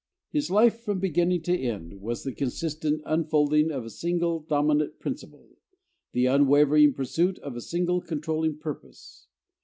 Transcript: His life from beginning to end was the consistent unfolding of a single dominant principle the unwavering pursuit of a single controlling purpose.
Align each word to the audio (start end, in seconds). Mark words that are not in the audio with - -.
His 0.31 0.49
life 0.49 0.79
from 0.79 0.97
beginning 0.97 1.43
to 1.43 1.55
end 1.55 2.01
was 2.01 2.23
the 2.23 2.33
consistent 2.33 3.03
unfolding 3.05 3.69
of 3.69 3.85
a 3.85 3.91
single 3.91 4.39
dominant 4.39 4.97
principle 4.97 5.49
the 6.11 6.25
unwavering 6.25 6.93
pursuit 6.95 7.37
of 7.37 7.55
a 7.55 7.61
single 7.61 8.01
controlling 8.01 8.57
purpose. 8.57 9.27